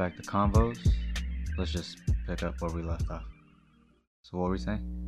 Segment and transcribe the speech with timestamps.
[0.00, 0.78] back to Convos.
[1.58, 3.24] Let's just pick up where we left off.
[4.22, 5.00] So what were we saying?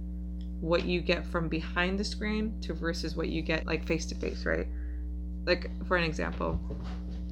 [0.60, 4.14] what you get from behind the screen to versus what you get like face to
[4.14, 4.68] face, right?
[5.44, 6.52] Like for an example,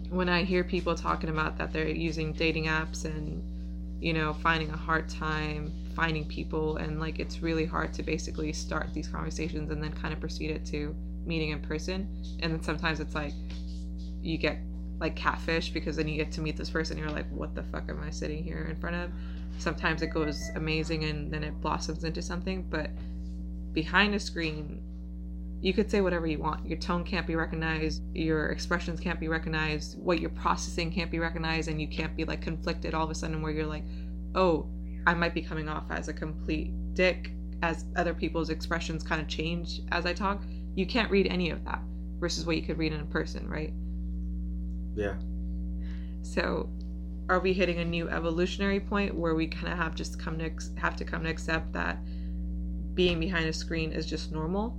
[0.09, 4.71] when I hear people talking about that they're using dating apps and you know finding
[4.71, 9.71] a hard time finding people and like it's really hard to basically start these conversations
[9.71, 10.93] and then kind of proceed it to
[11.25, 12.09] meeting in person
[12.41, 13.34] and then sometimes it's like
[14.23, 14.59] you get
[15.01, 17.89] like catfish because then you get to meet this person you're like what the fuck
[17.89, 19.11] am i sitting here in front of?
[19.59, 22.91] Sometimes it goes amazing and then it blossoms into something but
[23.73, 24.81] behind a screen
[25.62, 26.67] you could say whatever you want.
[26.67, 31.19] Your tone can't be recognized your expressions can't be recognized what you're processing can't be
[31.19, 33.84] recognized and you can't be like conflicted all of a sudden where you're like
[34.34, 34.67] oh
[35.06, 39.28] i might be coming off as a complete dick as other people's expressions kind of
[39.28, 40.43] change as i talk.
[40.75, 41.81] You can't read any of that
[42.19, 43.73] versus what you could read in person right
[44.95, 45.15] Yeah.
[46.23, 46.69] so,
[47.29, 50.45] are we hitting a new evolutionary point where we kind of have just come to
[50.47, 51.99] ex- have to come to accept that
[52.95, 54.77] being behind a screen is just normal,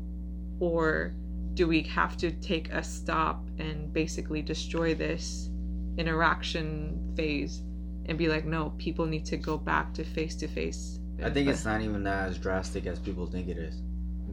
[0.60, 1.14] or
[1.54, 5.50] do we have to take a stop and basically destroy this
[5.98, 7.64] interaction phase
[8.06, 11.00] and be like, no, people need to go back to face to face?
[11.24, 13.82] I think it's not even that as drastic as people think it is.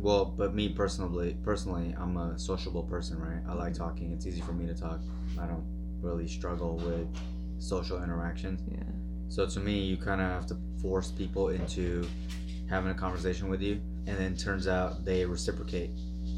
[0.01, 3.43] Well, but me personally, personally, I'm a sociable person, right?
[3.49, 4.13] I like talking.
[4.13, 5.01] It's easy for me to talk.
[5.41, 5.65] I don't
[6.01, 7.09] really struggle with
[7.59, 8.61] social interactions.
[8.71, 8.83] Yeah.
[9.29, 12.07] So to me, you kind of have to force people into
[12.71, 15.91] having a conversation with you, and then turns out they reciprocate.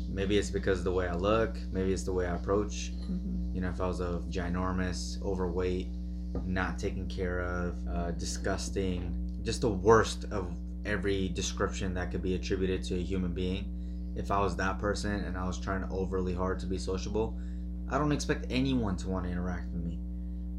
[0.08, 1.56] Maybe it's because of the way I look.
[1.70, 2.92] Maybe it's the way I approach.
[3.10, 3.54] Mhm.
[3.54, 5.88] You know, if I was a ginormous, overweight,
[6.46, 10.50] not taken care of, uh, disgusting, just the worst of
[10.84, 13.64] every description that could be attributed to a human being.
[14.16, 17.38] If I was that person and I was trying overly hard to be sociable,
[17.88, 19.98] I don't expect anyone to want to interact with me.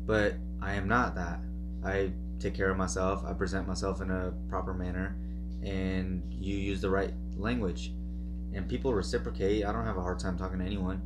[0.05, 1.39] But I am not that.
[1.83, 5.15] I take care of myself, I present myself in a proper manner,
[5.63, 7.93] and you use the right language.
[8.53, 9.65] And people reciprocate.
[9.65, 11.01] I don't have a hard time talking to anyone.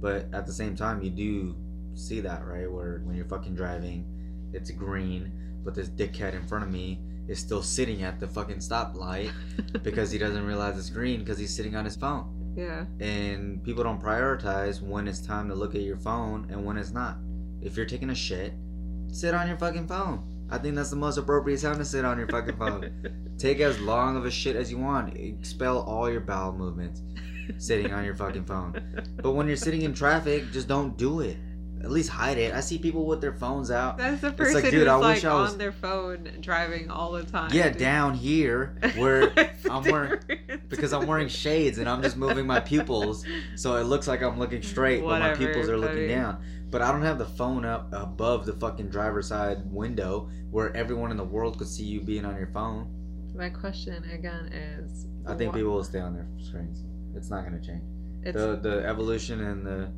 [0.00, 1.56] But at the same time, you do
[1.94, 2.70] see that, right?
[2.70, 4.04] Where when you're fucking driving,
[4.52, 5.32] it's green,
[5.64, 9.30] but this dickhead in front of me is still sitting at the fucking stoplight
[9.82, 12.52] because he doesn't realize it's green because he's sitting on his phone.
[12.56, 12.84] yeah.
[12.98, 16.90] And people don't prioritize when it's time to look at your phone and when it's
[16.90, 17.18] not.
[17.62, 18.54] If you're taking a shit,
[19.12, 20.24] sit on your fucking phone.
[20.50, 23.34] I think that's the most appropriate time to sit on your fucking phone.
[23.38, 25.16] Take as long of a shit as you want.
[25.16, 27.02] Expel all your bowel movements
[27.58, 28.74] sitting on your fucking phone.
[29.22, 31.36] But when you're sitting in traffic, just don't do it.
[31.82, 32.52] At least hide it.
[32.54, 33.96] I see people with their phones out.
[33.96, 36.90] That's the like, person dude, who's I like wish I was- on their phone driving
[36.90, 37.50] all the time.
[37.54, 37.78] Yeah, dude.
[37.78, 39.32] down here where
[39.70, 40.20] I'm wearing
[40.68, 43.24] because I'm wearing shades and I'm just moving my pupils
[43.56, 46.42] so it looks like I'm looking straight, but my pupils are looking down.
[46.70, 51.10] But I don't have the phone up above the fucking driver's side window where everyone
[51.10, 52.94] in the world could see you being on your phone.
[53.34, 56.84] My question again is I think people will stay on their screens.
[57.16, 57.82] It's not gonna change.
[58.22, 59.90] it's the the evolution and the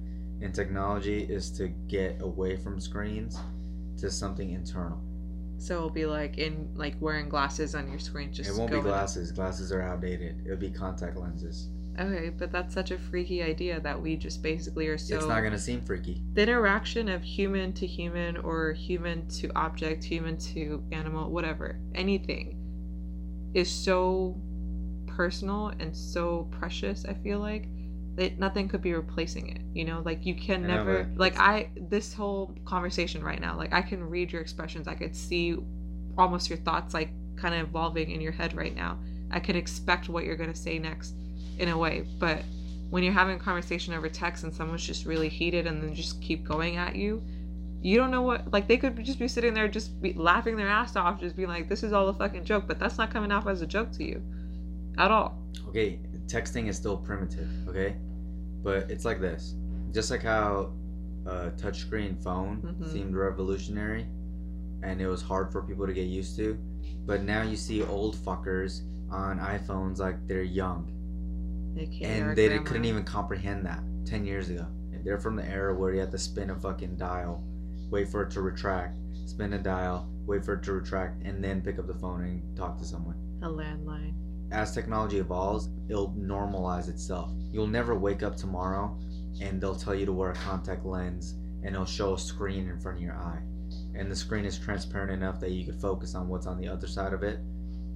[0.42, 3.38] in technology is to get away from screens
[3.98, 5.00] to something internal.
[5.58, 8.80] so it'll be like in like wearing glasses on your screen just it won't be
[8.80, 9.30] glasses.
[9.30, 10.42] Glasses are outdated.
[10.44, 11.68] It'll be contact lenses.
[12.00, 15.42] Okay, but that's such a freaky idea that we just basically are so it's not
[15.42, 16.22] gonna seem freaky.
[16.32, 22.56] the interaction of human to human or human to object, human to animal, whatever, anything
[23.54, 24.34] is so
[25.06, 27.68] personal and so precious, I feel like
[28.16, 29.60] that nothing could be replacing it.
[29.72, 33.56] You know, like you can I never but like I this whole conversation right now,
[33.56, 34.86] like I can read your expressions.
[34.88, 35.56] I could see
[36.18, 38.98] almost your thoughts like kind of evolving in your head right now.
[39.30, 41.14] I can expect what you're gonna say next
[41.58, 42.06] in a way.
[42.18, 42.42] But
[42.90, 46.20] when you're having a conversation over text and someone's just really heated and then just
[46.20, 47.22] keep going at you,
[47.80, 50.68] you don't know what like they could just be sitting there just be laughing their
[50.68, 53.32] ass off, just being like, This is all a fucking joke, but that's not coming
[53.32, 54.22] off as a joke to you.
[54.98, 55.38] At all.
[55.68, 57.96] Okay, texting is still primitive, okay?
[58.62, 59.54] But it's like this.
[59.92, 60.72] just like how
[61.26, 62.90] a touchscreen phone Mhm.
[62.90, 64.06] seemed revolutionary
[64.82, 66.56] and it was hard for people to get used to
[67.06, 68.80] but now you see old fuckers
[69.10, 70.90] on iphones like they're young
[71.76, 72.62] and they grandma.
[72.64, 74.66] couldn't even comprehend that 10 years ago
[75.04, 77.44] they're from the era where you had to spin a fucking dial
[77.90, 78.96] wait for it to retract
[79.26, 82.56] spin a dial wait for it to retract and then pick up the phone and
[82.56, 84.14] talk to someone a landline.
[84.52, 87.32] As technology evolves, it'll normalize itself.
[87.50, 88.96] You'll never wake up tomorrow
[89.40, 91.34] and they'll tell you to wear a contact lens
[91.64, 93.40] and it'll show a screen in front of your eye.
[93.94, 96.86] And the screen is transparent enough that you can focus on what's on the other
[96.86, 97.38] side of it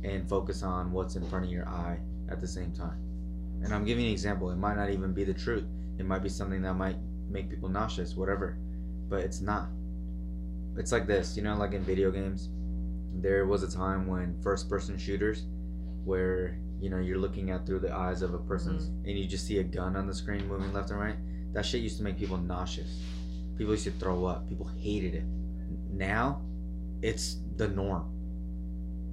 [0.02, 1.98] and focus on what's in front of your eye
[2.30, 2.98] at the same time.
[3.62, 4.50] And I'm giving an example.
[4.50, 5.64] It might not even be the truth.
[5.98, 6.96] It might be something that might
[7.28, 8.56] make people nauseous, whatever.
[9.08, 9.68] But it's not.
[10.76, 12.50] It's like this, you know, like in video games,
[13.14, 15.44] there was a time when first person shooters
[16.06, 19.08] where you know you're looking at through the eyes of a person's mm-hmm.
[19.08, 21.16] and you just see a gun on the screen moving left and right
[21.52, 23.02] that shit used to make people nauseous.
[23.56, 24.46] People used to throw up.
[24.46, 25.24] People hated it.
[25.90, 26.42] Now
[27.02, 28.12] it's the norm.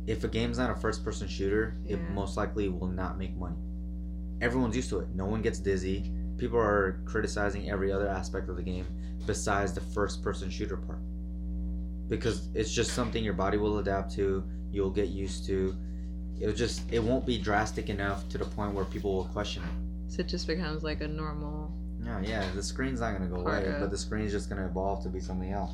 [0.07, 3.55] If a game's not a first person shooter it most likely will not make money.
[4.41, 5.07] Everyone's used to it.
[5.15, 6.11] No one gets dizzy.
[6.37, 8.85] People are criticizing every other aspect of the game
[9.25, 10.99] besides the first person shooter part.
[12.09, 15.77] Because it's just something your body will adapt to you'll get used to
[16.39, 20.11] it'll just it won't be drastic enough to the point where people will question it.
[20.13, 21.71] So it just becomes like a normal.
[21.99, 24.61] no yeah the screen's not going to go away of- but the screen's just going
[24.61, 25.73] to evolve to be something else.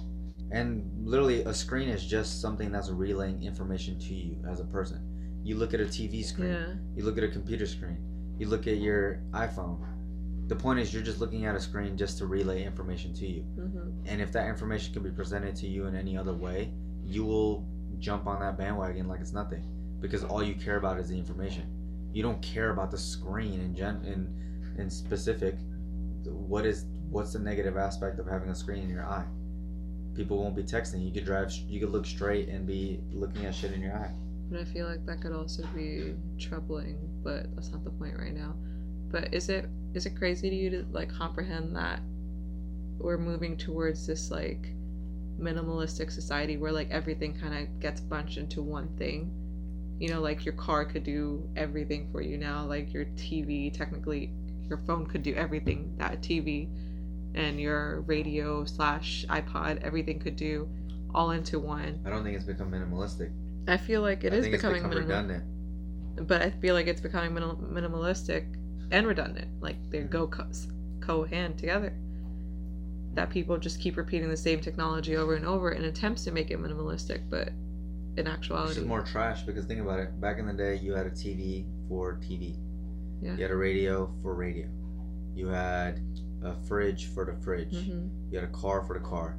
[0.52, 5.00] And literally a screen is just something that's relaying information to you as a person.
[5.44, 6.74] You look at a tv screen Yeah.
[6.96, 7.98] you look at a computer screen
[8.40, 9.78] you look at your iphone.
[10.48, 13.42] The point is you're just looking at a screen just to relay information to you.
[13.42, 16.72] Hmm and if that information can be presented to you in any other way
[17.06, 17.66] you will
[18.00, 19.64] jump on that bandwagon like it's nothing
[20.00, 21.64] because all you care about is the information.
[22.14, 25.56] You don't care about the screen in gen in in specific.
[26.26, 29.26] What is what's the negative aspect of having a screen in your eye?
[30.16, 31.06] People won't be texting.
[31.06, 34.12] You could drive you could look straight and be looking at shit in your eye.
[34.50, 38.34] But I feel like that could also be troubling, but that's not the point right
[38.34, 38.56] now.
[39.12, 42.00] But is it is it crazy to you to like comprehend that
[42.98, 44.74] we're moving towards this like
[45.40, 49.32] minimalistic society where like everything kind of gets bunched into one thing?
[50.00, 54.32] You know, like your car could do everything for you now, like your TV technically
[54.68, 56.70] your phone could do everything that TV
[57.36, 60.70] and your radio slash iPod everything could do
[61.14, 62.00] all into one.
[62.06, 63.32] i don't think it's become minimalistic
[63.68, 65.44] I feel like it I is think becoming minimal redundant
[66.28, 68.56] but I feel like it's becoming minimal, minimalistic
[68.92, 69.62] and redundant.
[69.62, 70.50] Like they go co-
[71.00, 71.94] co hand together.
[73.14, 76.52] That people just keep repeating the same technology over and over in attempts to make
[76.52, 77.50] it minimalistic, but
[78.20, 80.20] in actuality, just more trash because think about it.
[80.20, 82.58] Back in the day, you had a TV for TV.
[83.22, 83.36] Yeah.
[83.36, 84.68] You had a radio for radio.
[85.36, 86.00] You had
[86.44, 87.76] a fridge for the fridge.
[87.76, 89.38] hmm You had a car for the car.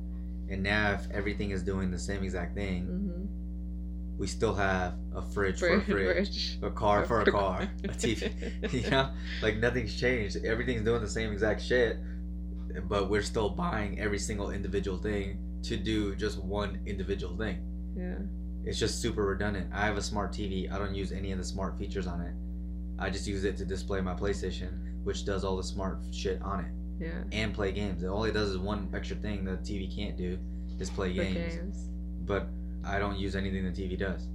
[0.49, 3.27] And now, if everything is doing the same exact thing, hmm
[4.21, 8.31] we still have a fridge for a fridge, a car for a car, a TV.
[8.85, 9.09] you know,
[9.41, 10.37] like nothing's changed.
[10.45, 11.97] Everything's doing the same exact shit,
[12.87, 17.63] but we're still buying every single individual thing to do just one individual thing.
[17.97, 18.19] Yeah.
[18.65, 19.71] It's just super redundant.
[19.73, 20.71] I have a smart TV.
[20.71, 22.35] I don't use any of the smart features on it.
[22.99, 26.61] I just use it to display my PlayStation, which does all the smart shit on
[26.65, 27.23] it Yeah.
[27.33, 28.05] and play games.
[28.05, 30.39] All it only does is one extra thing that the TV can't do
[30.79, 31.55] is play games.
[31.57, 31.89] games.
[32.27, 32.49] But
[32.85, 34.29] I don't use anything the TV does.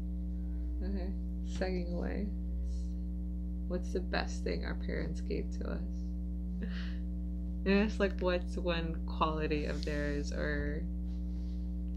[0.83, 1.11] Okay.
[1.45, 2.27] Second away.
[3.67, 5.81] What's the best thing our parents gave to us?
[7.67, 10.83] And it's like what's one quality of theirs or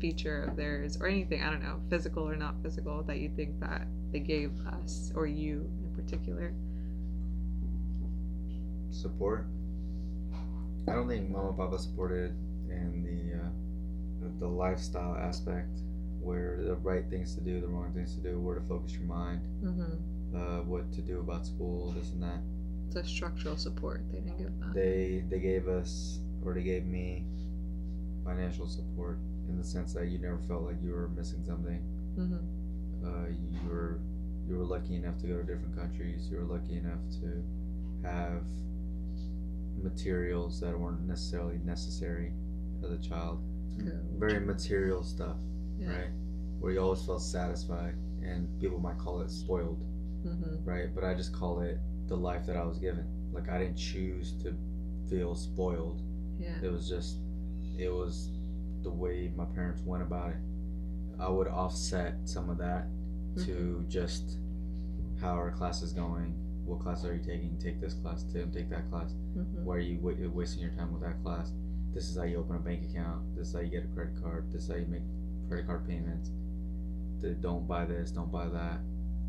[0.00, 3.58] feature of theirs or anything, I don't know, physical or not physical, that you think
[3.60, 6.52] that they gave us or you in particular.
[8.90, 9.46] Support.
[10.88, 12.34] I don't think Mama Papa supported
[12.70, 13.50] in the uh,
[14.20, 15.78] the, the lifestyle aspect,
[16.20, 19.02] where the right things to do, the wrong things to do, where to focus your
[19.02, 20.36] mind, Mm-hmm.
[20.36, 22.40] uh, what to do about school, this and that.
[22.90, 24.74] So structural support, they didn't give that.
[24.74, 27.24] they they gave us or they gave me
[28.24, 31.80] financial support in the sense that you never felt like you were missing something
[32.18, 33.06] mm-hmm.
[33.06, 33.98] uh, you were
[34.46, 37.42] you were lucky enough to go to different countries you were lucky enough to
[38.06, 38.42] have
[39.82, 42.32] materials that weren't necessarily necessary
[42.84, 43.40] as a child
[43.78, 43.92] Yeah.
[44.18, 45.36] very material stuff
[45.78, 45.88] Yeah.
[45.96, 46.10] right
[46.60, 49.84] where you always felt satisfied and people might call it spoiled
[50.26, 50.68] Mm-hmm.
[50.68, 50.92] right?
[50.92, 51.78] But I just call it
[52.08, 53.06] the life that I was given.
[53.32, 54.52] Like I didn't choose to
[55.08, 56.02] feel spoiled.
[56.40, 56.56] Yeah.
[56.60, 57.18] It was just,
[57.78, 58.32] it was
[58.82, 60.36] the way my parents went about it.
[61.18, 62.86] I would offset some of that
[63.44, 64.38] to just
[65.20, 67.56] how our class is going, what class are you taking?
[67.58, 69.14] Take this class, don't take that class.
[69.36, 69.62] Mhm.
[69.64, 71.52] Why are you wa- wasting your time with that class?
[71.94, 73.22] This is how you open a bank account.
[73.36, 74.52] This is how you get a credit card.
[74.52, 75.02] This is how you make
[75.48, 76.30] credit card payments.
[77.20, 78.10] The, don't buy this.
[78.12, 78.80] Don't buy that.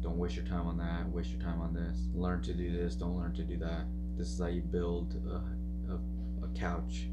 [0.01, 1.10] Don't waste your time on that.
[1.10, 2.08] Waste your time on this.
[2.13, 2.96] Learn to do this.
[2.96, 3.86] Don't learn to do that.
[4.18, 6.00] This is how you build a, a,
[6.46, 7.10] a couch.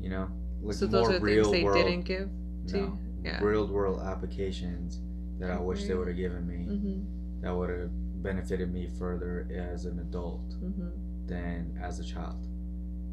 [0.00, 0.28] You know,
[0.68, 1.84] like so those more are real things they world.
[1.86, 2.28] didn't give
[2.68, 2.98] to no?
[3.24, 3.42] Yeah.
[3.42, 5.00] real world applications
[5.38, 6.66] that I wish they would have given me.
[6.66, 7.42] Mm-hmm.
[7.42, 7.90] That would have
[8.22, 10.88] benefited me further as an adult Mm-hmm.
[11.26, 12.46] than as a child.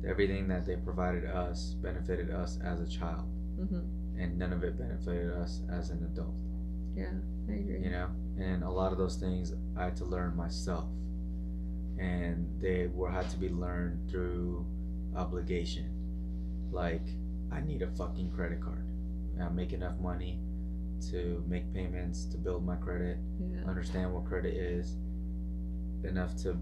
[0.08, 3.28] Everything that they provided us benefited us as a child,
[3.60, 4.20] Mm-hmm.
[4.20, 6.36] and none of it benefited us as an adult.
[6.96, 7.12] Yeah,
[7.50, 7.80] I agree.
[7.84, 8.08] You know,
[8.38, 10.86] and a lot of those things I had to learn myself,
[12.00, 14.66] and they were had to be learned through
[15.16, 15.90] obligation.
[16.72, 17.06] Like,
[17.52, 18.86] I need a fucking credit card.
[19.42, 20.40] I make enough money
[21.12, 23.64] to make payments to build my credit Yeah.
[23.68, 24.96] understand what credit is,
[26.04, 26.54] enough to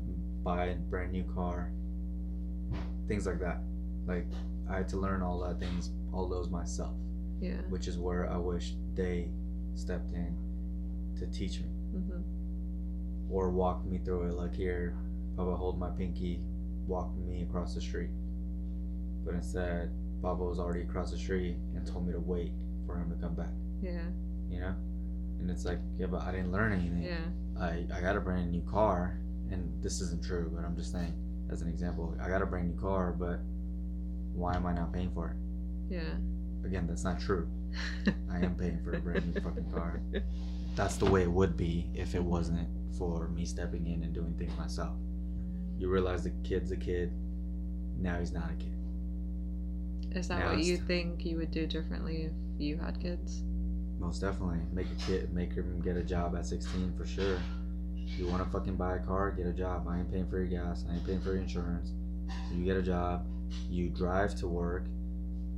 [0.44, 1.72] buy a brand new car,
[3.08, 3.62] things like that.
[4.08, 4.28] Like
[4.70, 6.96] I had to learn all that things, all those myself,
[7.40, 7.62] Yeah.
[7.70, 9.30] which is where I wish they
[9.76, 10.36] stepped in
[11.18, 12.22] to teach me Mm-hmm.
[13.30, 14.34] or walked me through it.
[14.34, 14.96] Like here,
[15.36, 16.42] Papa hold my pinky,
[16.88, 18.10] walk me across the street.
[19.26, 22.52] But instead, Papa was already across the street and told me to wait
[22.86, 23.52] for him to come back.
[23.82, 24.04] Yeah.
[24.50, 24.76] You know,
[25.40, 27.04] and it's like, yeah, but I didn't learn anything.
[27.04, 27.62] Yeah.
[27.62, 31.14] I, I got a brand new car, and this isn't true, but I'm just saying
[31.52, 32.16] as an example.
[32.22, 33.40] I got a brand new car, but
[34.34, 35.94] why am I not paying for it?
[35.94, 36.14] Yeah.
[36.66, 37.50] Again, that's not true.
[38.32, 40.02] I am paying for a brand new fucking car.
[40.76, 44.34] That's the way it would be if it wasn't for me stepping in and doing
[44.38, 44.96] things myself.
[45.78, 47.12] You realize the kid's a kid,
[47.98, 48.81] now he's not a kid.
[50.16, 53.44] Is that Now what you think you would do differently if you had kids?
[54.00, 54.60] Most definitely.
[54.74, 57.40] Make a kid, make him get a job at 16 for sure.
[58.18, 59.88] You want to fucking buy a car, get a job.
[59.88, 60.86] I ain't paying for your gas.
[60.90, 61.92] I ain't paying for your insurance.
[62.52, 63.26] You get a job.
[63.70, 64.86] You drive to work.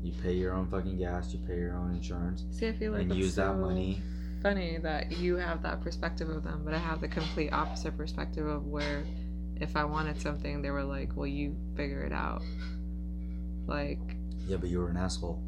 [0.03, 1.33] You pay your own fucking gas.
[1.33, 2.43] You pay your own insurance.
[2.51, 4.01] See, I feel like and use that so money.
[4.41, 8.45] Funny that you have that perspective of them, but I have the complete opposite perspective
[8.45, 9.03] of where
[9.55, 12.43] if I wanted something, they were like, "Well, you figure it out."
[13.65, 14.12] Like
[14.47, 15.41] Yeah, but you were an asshole.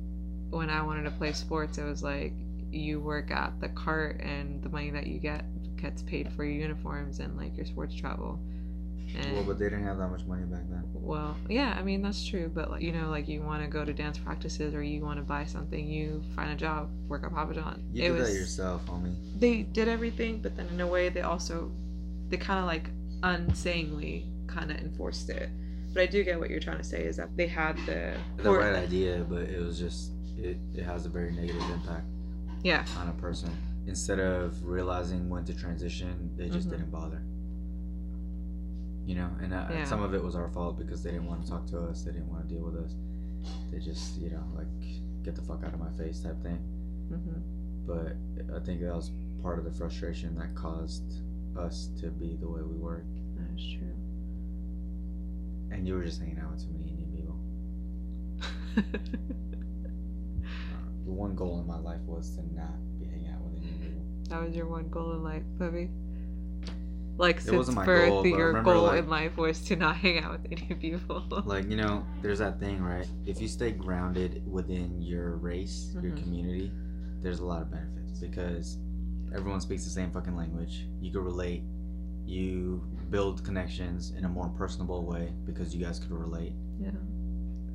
[0.52, 2.34] when I wanted to play sports, it was like
[2.72, 5.46] you work at the cart and the money that you get
[5.78, 8.40] gets paid for your uniforms and like your sports travel.
[9.18, 10.84] And Well, but they didn't have that much money back then.
[10.94, 13.86] Well, yeah, I mean that's true, but like you know, like you want to go
[13.86, 17.32] to dance practices or you want to buy something, you find a job, work at
[17.34, 17.84] Papa John.
[17.94, 19.16] You it did was that yourself, homie.
[19.40, 21.72] they did everything, but then in a way they also
[22.30, 22.90] they kind of like
[23.22, 25.50] unsayingly kind of enforced it.
[25.96, 28.52] But I do get what you're trying to say is that they had the The
[28.52, 32.06] right idea, but it was just it, it has a very negative impact
[32.64, 33.50] yeah, on a person.
[33.88, 36.72] Instead of realizing when to transition, they just Mhm.
[36.72, 37.22] didn't bother.
[39.06, 39.86] You know, and uh, Yeah.
[39.86, 42.04] some of it was our fault because they didn't want to talk to us.
[42.04, 42.94] They didn't want to deal with us.
[43.72, 46.60] They just, you know, like get the fuck out of my face type thing.
[47.10, 47.40] Mm-hmm.
[47.88, 48.18] But
[48.54, 49.12] I think that was
[49.42, 51.22] part of the frustration that caused
[51.56, 53.06] us to be the way we were.
[53.38, 53.94] that's true.
[55.76, 57.36] And you were just hanging out with too many Indian people.
[60.46, 63.80] Uh, the one goal in my life was to not be hanging out with Indian
[63.82, 64.04] people.
[64.30, 65.90] that was your one goal in life, Bubby.
[67.18, 70.20] Like It since birth, goal, your remember, goal like- in life was to not hang
[70.20, 71.24] out with any people.
[71.46, 73.08] Like, you know, there's that thing, right?
[73.26, 76.24] If you stay grounded within your race, your Mhm.
[76.24, 76.72] community,
[77.22, 78.78] there's a lot of benefits because
[79.34, 80.88] everyone speaks the same fucking language.
[81.00, 81.64] You can relate.
[82.26, 86.54] You build connections in a more personable way because you guys could relate.
[86.80, 86.90] yeah.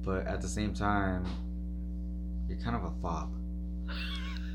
[0.02, 1.24] But at the same time,
[2.48, 3.32] you're kind of a fob.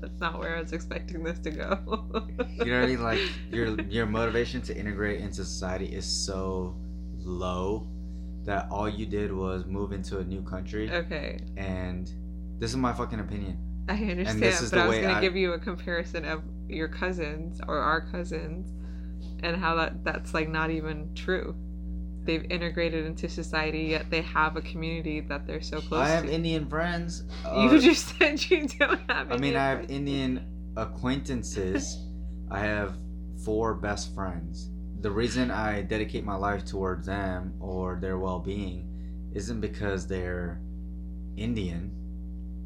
[0.00, 2.04] That's not where I was expecting this to go.
[2.58, 3.02] You know what I mean?
[3.02, 6.74] Like your your motivation to integrate into society is so
[7.18, 7.86] low
[8.44, 12.10] that all you did was move into a new country okay, and
[12.58, 13.58] this is my fucking opinion.
[13.88, 16.88] I understand, this is but I was gonna I- give you a comparison of your
[16.88, 18.72] cousins or our cousins,
[19.42, 21.54] and how that that's like not even true.
[22.24, 26.24] They've integrated into society, yet they have a community that they're so close I have
[26.26, 26.32] to.
[26.32, 27.22] Indian friends.
[27.44, 29.30] you uh, just said you don't have.
[29.30, 29.92] I mean, I have friends.
[29.92, 31.98] Indian acquaintances.
[32.50, 32.96] I have
[33.44, 34.70] four best friends.
[35.00, 40.60] The reason I dedicate my life towards them or their well-being isn't because they're
[41.36, 41.92] Indian.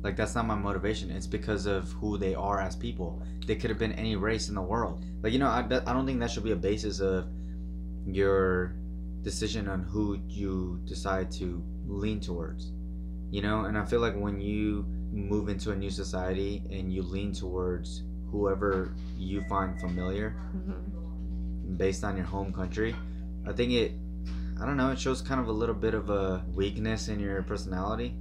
[0.03, 1.11] Like that's not my motivation.
[1.11, 3.23] It's because of who they are as people.
[3.47, 5.05] They could have been any race in the world.
[5.23, 7.27] Like you know, I, I don't think that should be a basis of
[8.07, 8.75] your
[9.23, 12.73] decision on who you decide to lean towards.
[13.31, 17.03] You know, and I feel like when you move into a new society and you
[17.03, 21.77] lean towards whoever you find familiar, Mhm.
[21.77, 22.95] based on your home country,
[23.47, 23.93] I think it,
[24.61, 27.43] I don't know, it shows kind of a little bit of a weakness in your
[27.43, 28.15] personality.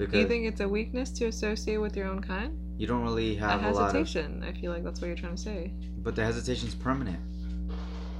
[0.00, 2.56] Because Do you think it's a weakness to associate with your own kind?
[2.78, 4.42] you don't really A have a lot of hesitation.
[4.42, 5.74] I feel like that's what you're trying to say.
[5.98, 7.20] but the hesitation's permanent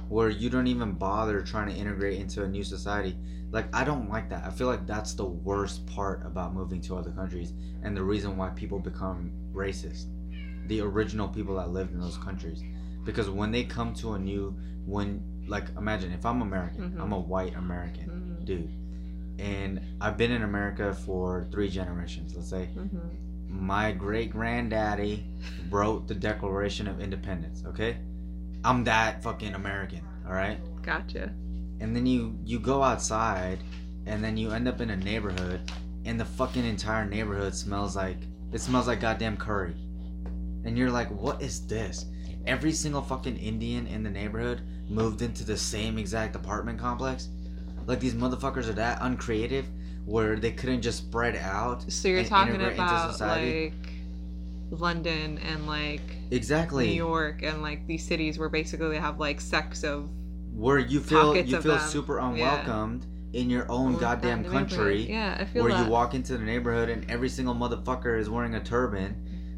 [0.07, 3.15] where you don't even bother trying to integrate into a new society
[3.51, 6.95] like i don't like that i feel like that's the worst part about moving to
[6.97, 10.05] other countries and the reason why people become racist
[10.67, 12.61] the original people that lived in those countries
[13.05, 14.53] because when they come to a new
[14.85, 17.01] when like imagine if i'm american Mhm.
[17.01, 18.43] i'm a white american Mm-hmm.
[18.45, 18.69] dude
[19.41, 22.99] and i've been in america for three generations let's say Mm-hmm.
[23.49, 25.25] my great granddaddy
[25.69, 27.97] wrote the Declaration of Independence, okay?
[28.63, 30.59] I'm that fucking American, all right?
[30.83, 31.33] Gotcha.
[31.81, 33.59] And then you you go outside
[34.05, 35.59] and then you end up in a neighborhood
[36.05, 38.17] and the fucking entire neighborhood smells like
[38.53, 39.75] it smells like goddamn curry.
[40.63, 42.05] And you're like, "What is this?"
[42.45, 47.29] Every single fucking Indian in the neighborhood moved into the same exact apartment complex.
[47.87, 49.67] Like these motherfuckers are that uncreative
[50.05, 51.89] where they couldn't just spread out.
[51.91, 53.73] So you're talking about like
[54.71, 56.87] London and like Exactly.
[56.87, 60.09] New York and like these cities where basically they have like sects of
[60.53, 61.89] where you feel you feel them.
[61.89, 62.29] super Yeah.
[62.29, 65.85] unwelcomed in your own goddamn country Yeah, I feel where that.
[65.85, 69.15] you walk into the neighborhood and every single motherfucker is wearing a turban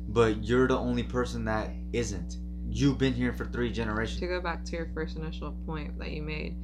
[0.09, 2.37] but you're the only person that isn't
[2.69, 6.11] you've been here for three generations to go back to your first initial point that
[6.11, 6.55] you made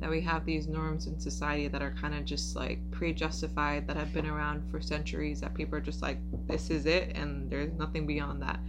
[0.00, 3.96] that we have these norms in society that are kind of just like pre-justified that
[3.96, 7.72] have been around for centuries that people are just like this is it and there's
[7.74, 8.60] nothing beyond that.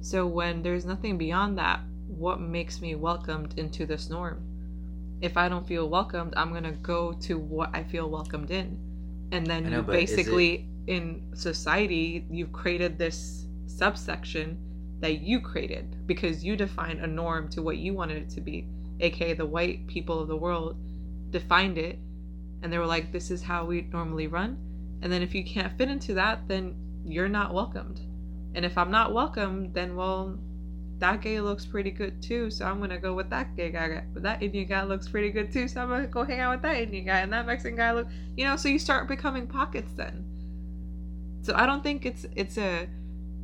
[0.00, 4.42] So when there's nothing beyond that what makes me welcomed into this norm?
[5.20, 8.78] If i don't feel welcomed i'm going to go to what i feel welcomed in.
[9.32, 14.58] And then know, you but it- basically in society you've created this subsection
[15.00, 18.66] that you created because you defined a norm to what you wanted it to be
[19.00, 20.76] aka the white people of the world
[21.30, 21.98] defined it.
[22.62, 24.58] And they were like this is how we normally run.
[25.02, 26.74] And then if you can't fit into that then
[27.04, 28.00] you're not welcomed.
[28.54, 30.38] And if i'm not welcomed then well
[30.98, 34.04] that gay looks pretty good too so i'm gonna go with that gay guy.
[34.12, 36.62] But that indian guy looks pretty good too so i'm gonna go hang out with
[36.62, 37.20] that indian guy.
[37.20, 40.24] And that mexican guy look you know so you start becoming pockets then.
[41.42, 42.88] So i don't think it's it's a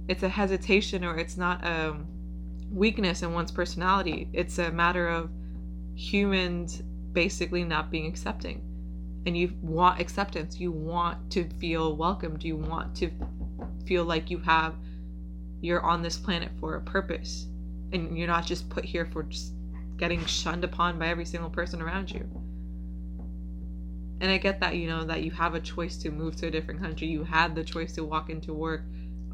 [0.08, 1.96] it's a hesitation or it's not a
[2.70, 4.28] weakness in one's personality.
[4.32, 5.30] It's a matter of
[5.96, 6.82] humans
[7.12, 8.62] basically not being accepting.
[9.24, 10.60] And you want acceptance.
[10.60, 12.44] You want to feel welcomed.
[12.44, 13.10] You want to
[13.86, 14.74] feel like you have
[15.62, 17.46] you're on this planet for a purpose.
[17.92, 19.54] And you're not just put here for just
[19.96, 22.28] getting shunned upon by every single person around you.
[24.20, 26.50] And i get that you know that you have a choice to move to a
[26.50, 27.08] different country.
[27.08, 28.82] You had the choice to walk into work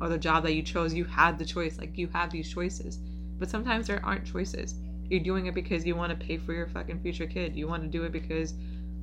[0.00, 0.94] or the job that you chose.
[0.94, 1.78] You had the choice.
[1.78, 2.98] Like you have these choices.
[3.38, 4.74] But sometimes there aren't choices
[5.12, 7.82] you're doing it because you want to pay for your fucking future kid you want
[7.82, 8.54] to do it because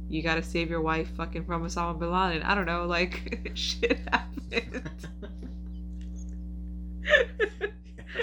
[0.09, 2.41] you gotta save your wife fucking from Osama bin Laden.
[2.41, 5.05] I don't know, like shit happens.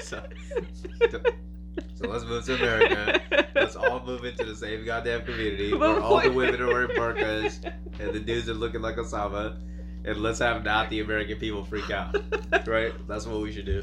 [0.00, 0.20] so,
[1.94, 6.00] so let's move to america let's all move into the same goddamn community But where
[6.00, 7.64] all the women are wearing burqas
[7.98, 9.56] and the dudes are looking like osama
[10.04, 12.16] and let's have not the american people freak out
[12.66, 13.82] right that's what we should do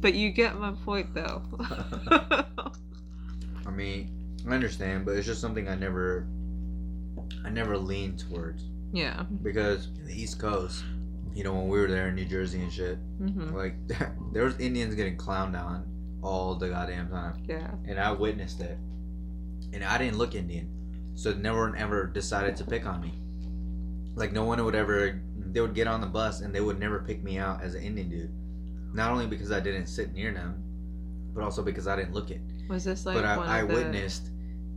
[0.00, 1.42] But you get my point though.
[3.72, 4.10] I mean,
[4.48, 6.26] I understand, but it's just something I never,
[7.44, 8.64] I never leaned towards.
[8.92, 9.22] Yeah.
[9.42, 10.84] because the East Coast,
[11.34, 13.74] you know, when we were there in New Jersey and shit, hmm like
[14.32, 15.86] there was Indians getting clowned on
[16.22, 17.70] all the goddamn time, Yeah.
[17.88, 18.76] and I witnessed it,
[19.72, 20.68] and I didn't look Indian,
[21.14, 23.14] so no one ever decided to pick on me.
[24.14, 26.98] Like no one would ever, they would get on the bus and they would never
[27.00, 28.30] pick me out as an Indian dude,
[28.94, 30.62] not only because I didn't sit near them,
[31.34, 33.74] but also because I didn't look it Was this like but one I, I the...
[33.74, 34.30] witnessed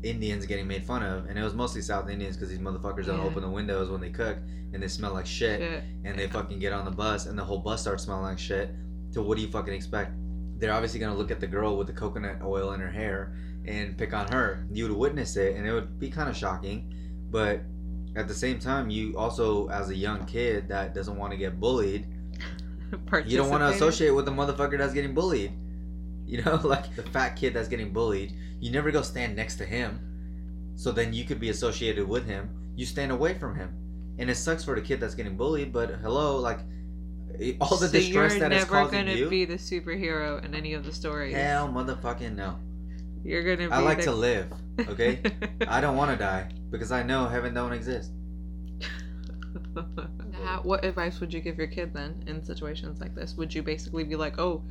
[0.04, 3.22] Indians getting made fun of, and it was mostly South Indians because these motherfuckers don't
[3.22, 4.38] open the windows when they cook,
[4.74, 5.84] and they smell like shit, shit?
[6.04, 8.72] and they fucking get on the bus, and the whole bus starts smelling like shit.
[9.12, 10.12] So what do you fucking expect?
[10.58, 13.34] They're obviously gonna look at the girl with the coconut oil in her hair
[13.66, 14.68] and pick on her.
[14.70, 16.94] You would witness it, and it would be kind of shocking,
[17.32, 17.62] but
[18.18, 21.62] at the same time, you also, as a young kid that doesn't want to get
[21.62, 22.08] bullied,
[23.26, 25.54] you don't want to associate with the motherfucker that's getting bullied.
[26.26, 28.34] You know, like the fat kid that's getting bullied.
[28.60, 30.00] You never go stand next to him.
[30.76, 32.50] So then you could be associated with him.
[32.76, 33.74] You stand away from him.
[34.18, 36.60] And it sucks for the kid that's getting bullied, but hello, like
[37.60, 40.86] all the so distress you're that it's never gonna be the superhero in any of
[40.86, 41.36] the stories.
[41.36, 42.58] Hell motherfucking no.
[43.24, 43.70] You're gonna.
[43.70, 44.06] Be I like the...
[44.06, 45.20] to live, okay?
[45.68, 48.12] I don't want to die because I know heaven don't exist.
[50.44, 53.36] How- what advice would you give your kid then in situations like this?
[53.36, 54.64] Would you basically be like, "Oh,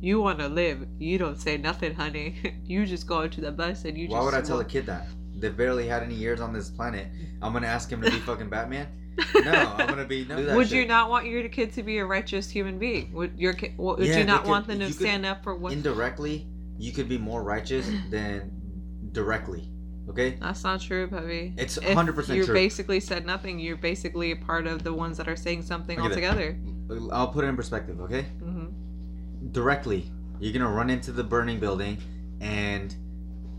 [0.00, 0.86] You want to live.
[0.98, 2.36] You don't say nothing, honey.
[2.64, 4.16] you just go into the bus and you just.
[4.16, 5.06] Why would I tell a kid that?
[5.36, 7.06] They barely had any years on this planet.
[7.42, 8.88] I'm gonna ask him to be fucking Batman.
[9.34, 10.24] No, I'm gonna be.
[10.24, 10.78] No, Would shit.
[10.78, 13.12] you not want your kid to be a righteous human being?
[13.12, 13.76] Would your kid?
[13.76, 15.72] Would Yeah, you not could- want them to you could- stand up for what?
[15.72, 16.46] indirectly?
[16.78, 18.50] You could be more righteous than
[19.12, 19.68] directly.
[20.08, 21.52] Okay, That's not true, Puppy.
[21.56, 22.36] it's 100 percent true.
[22.36, 22.54] You true.
[22.54, 23.60] basically said nothing.
[23.60, 26.58] You're basically a part of the ones that are saying something Look at altogether.
[27.12, 28.00] I'll put it in perspective.
[28.00, 28.24] Okay,
[29.52, 31.98] directly, you're gonna run into the burning building
[32.40, 32.94] and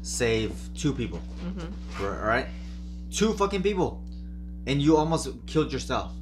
[0.01, 1.19] save two people.
[1.19, 2.47] hmm All right,
[3.11, 4.03] two fucking people,
[4.67, 6.13] and you almost killed yourself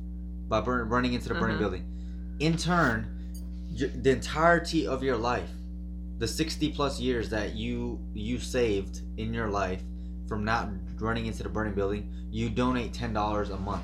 [0.48, 1.60] by burn, running into the burning Mhm.
[1.60, 1.86] building.
[2.40, 3.08] In turn,
[3.78, 5.50] the entirety of your life,
[6.18, 9.82] the 60 plus years that you you saved in your life
[10.28, 13.84] from not running into the burning building, you donate ten dollars a month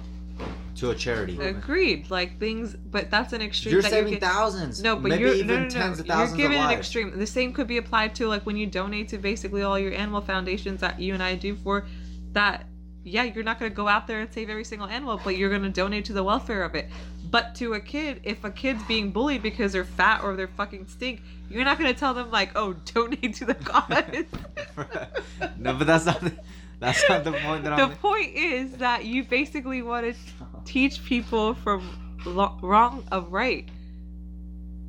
[0.75, 1.39] to a charity.
[1.39, 2.09] Agreed.
[2.09, 3.73] Like things, but that's an extreme.
[3.73, 4.81] You're that saving you can, thousands.
[4.81, 5.69] No, but you're even no, no, no.
[5.69, 7.17] tens of You're giving an extreme.
[7.17, 10.21] The same could be applied to like when you donate to basically all your animal
[10.21, 11.85] foundations that you and I do for
[12.33, 12.65] that.
[13.07, 15.69] Yeah, you're not gonna go out there and save every single animal, but you're gonna
[15.69, 16.89] donate to the welfare of it.
[17.29, 20.87] But to a kid, if a kid's being bullied because they're fat or they're fucking
[20.87, 23.87] stink, you're not gonna tell them like, "Oh, donate to the cause."
[25.59, 26.33] no, but that's not the,
[26.79, 27.95] that's not the point that the I'm.
[27.97, 30.15] point is that you basically want to
[30.65, 31.87] teach people from
[32.25, 33.67] lo- wrong of right.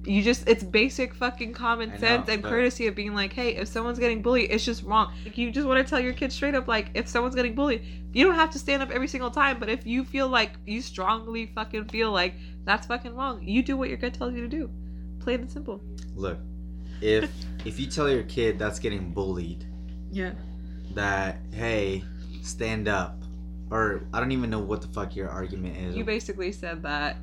[0.05, 3.57] You just it's basic fucking common know, sense and but- courtesy of being like, hey,
[3.57, 5.13] if someone's getting bullied, it's just wrong.
[5.25, 7.83] Like, you just want to tell your kids straight up, like, if someone's getting bullied,
[8.13, 9.59] you don't have to stand up every single time.
[9.59, 12.35] But if you feel like you strongly fucking feel like
[12.65, 14.71] that's fucking wrong, you do what your gut tells you to do.
[15.19, 15.81] Plain and simple.
[16.15, 16.39] Look,
[17.01, 17.29] if
[17.65, 19.67] if you tell your kid that's getting bullied
[20.13, 20.35] Yeah.
[20.95, 22.05] that hey,
[22.43, 23.21] stand up,
[23.71, 25.97] or I don't even know what the fuck your argument is.
[25.97, 27.17] You basically said that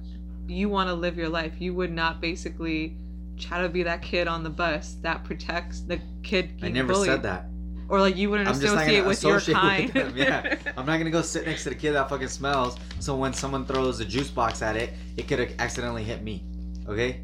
[0.48, 1.54] you want to live your life.
[1.60, 2.98] You would not basically
[3.38, 7.08] try to be that kid on the bus that protects the kid I never bullied.
[7.10, 7.46] said that.
[7.90, 9.94] Or like you wouldn't I'm associate with your associate kind.
[9.94, 10.16] with.
[10.18, 12.78] Yeah, I'm not gonna go sit next to the kid that fucking smells.
[13.00, 16.44] So when someone throws a juice box at it, it could have accidentally hit me.
[16.88, 17.22] Okay,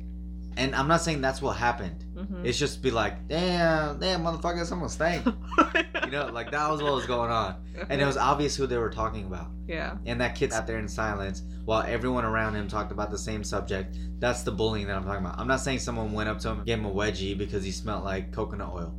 [0.58, 2.04] and I'm not saying that's what happened.
[2.16, 2.46] Mhm.
[2.46, 5.26] It's just be like, damn, damn, motherfucker, someone stank.
[6.10, 7.56] You know, like that was what was going on,
[7.88, 9.52] and it was obvious who they were talking about.
[9.68, 9.98] yeah.
[10.08, 13.44] And that kid sat there in silence while everyone around him talked about the same
[13.44, 13.96] subject.
[14.18, 15.38] That's the bullying that I'm talking about.
[15.38, 17.70] I'm not saying someone went up to him and gave him a wedgie because he
[17.70, 18.96] smelled like coconut oil.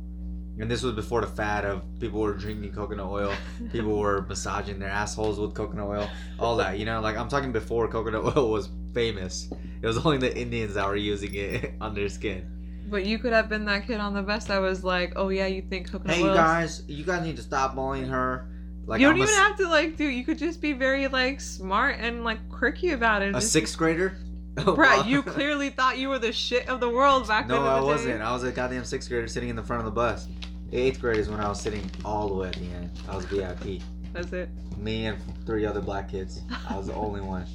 [0.57, 3.33] And this was before the fad of people were drinking coconut oil,
[3.73, 6.79] people were massaging their assholes with coconut oil, all that.
[6.79, 9.49] You know, like I'm talking before coconut oil was famous.
[9.81, 12.49] It was only the Indians that were using it on their skin.
[12.91, 15.47] But you could have been that kid on the bus that was like, "Oh yeah,
[15.47, 18.47] you think coconut Hey, you oil's-" guys, you guys need to stop bullying her.
[18.85, 20.05] Like you don't I'm even s- have to like do.
[20.05, 23.29] You could just be very like smart and like quirky about it.
[23.29, 24.17] a Just- sixth grader.
[24.57, 27.55] Oh, Bruh, you clearly thought you were the shit of the world back then.
[27.55, 28.21] No, in the I wasn't.
[28.21, 30.27] I was a goddamn sixth grader sitting in the front of the bus.
[30.73, 32.89] Eighth grade is when I was sitting all the way at the end.
[33.07, 33.81] I was VIP.
[34.11, 34.49] That's it.
[34.77, 36.41] Me and three other black kids.
[36.69, 37.45] I was the only one.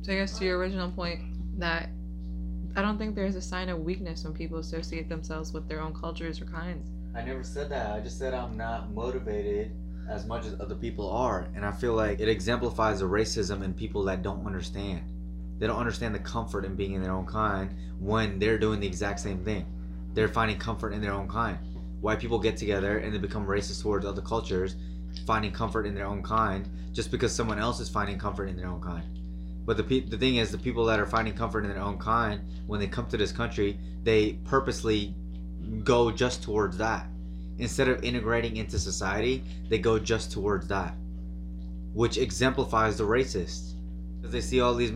[0.00, 1.20] So I guess to your original point
[1.60, 1.90] that
[2.76, 5.94] I don't think there's a sign of weakness when people associate themselves with their own
[5.94, 6.90] cultures or kinds.
[7.14, 7.90] I never said that.
[7.90, 9.72] I just said I'm not motivated
[10.10, 11.48] as much as other people are.
[11.54, 15.10] And I feel like it exemplifies the racism in people that don't understand.
[15.58, 18.86] They don't understand the comfort in being in their own kind when they're doing the
[18.86, 19.64] exact same thing.
[20.12, 21.56] They're finding comfort in their own kind.
[22.02, 24.76] White people get together and they become racist towards other cultures,
[25.26, 28.68] finding comfort in their own kind just because someone else is finding comfort in their
[28.68, 29.04] own kind.
[29.66, 31.98] But the pe- the thing is, the people that are finding comfort in their own
[31.98, 35.14] kind, when they come to this country, they purposely
[35.82, 37.08] go just towards that.
[37.58, 40.94] Instead of integrating into society, they go just towards that,
[41.94, 43.72] which exemplifies the racists.
[44.16, 44.92] Because they see all these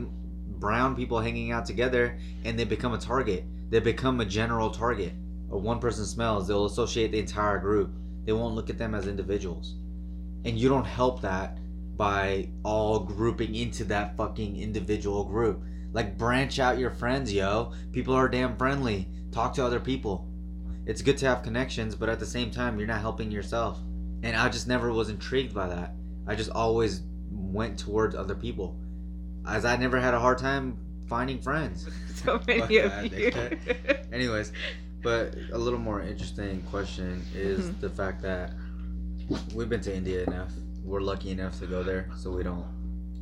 [0.60, 3.44] brown people hanging out together and they become a target.
[3.70, 5.14] They become a general target.
[5.48, 7.90] Or one person smells, they'll associate the entire group.
[8.24, 9.74] They won't look at them as individuals.
[10.44, 11.58] And you don't help that
[12.00, 15.62] by all grouping into that fucking individual group.
[15.92, 17.72] Like branch out your friends, yo.
[17.92, 19.06] People are damn friendly.
[19.32, 20.26] Talk to other people.
[20.86, 23.78] It's good to have connections, but at the same time, you're not helping yourself.
[24.22, 25.92] And I just never was intrigued by that.
[26.26, 28.76] I just always went towards other people.
[29.46, 31.86] As I never had a hard time finding friends.
[32.14, 33.30] so many of you.
[34.10, 34.52] Anyways,
[35.02, 37.80] but a little more interesting question is Mhm.
[37.80, 38.54] the fact that
[39.54, 40.50] we've been to India enough.
[40.90, 42.66] We're lucky enough to go there, so we don't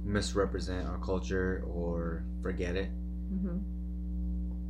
[0.04, 2.88] misrepresent our culture or forget it.
[3.30, 3.58] hmm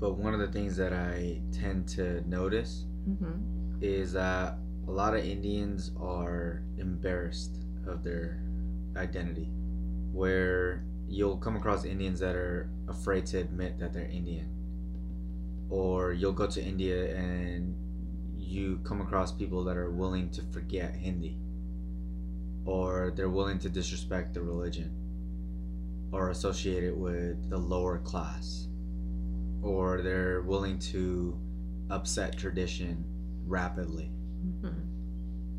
[0.01, 3.37] But one of the things that I tend to notice hmm
[3.81, 4.59] is that
[4.89, 7.55] a lot of Indians are embarrassed
[7.87, 8.43] of their
[8.97, 9.49] identity.
[10.13, 14.49] Where you'll come across Indians that are afraid to admit that they're Indian.
[15.71, 17.75] or you'll go to India and
[18.39, 21.37] you come across people that are willing to forget Hindi
[22.64, 24.90] or they're willing to disrespect the religion
[26.12, 28.68] or associate it with the lower class
[29.62, 31.38] or they're willing to
[31.90, 33.05] upset tradition
[33.47, 34.11] rapidly
[34.62, 34.87] Mhm.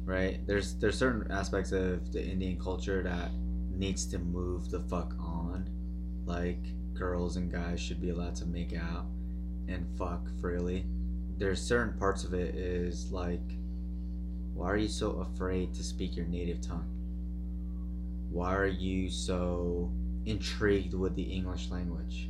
[0.05, 0.45] right?
[0.47, 3.31] There's there's certain aspects of the indian culture that
[3.71, 5.69] needs to move the fuck on.
[6.25, 9.05] Like girls and guys should be allowed to make out
[9.67, 10.85] and fuck freely.
[11.37, 13.57] There's certain parts of it is like
[14.59, 16.89] why are you so afraid to speak your native tongue
[18.29, 19.89] why are you so
[20.25, 22.29] intrigued with the english language